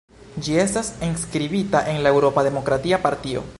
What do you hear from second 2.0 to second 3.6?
la Eŭropa Demokratia Partio.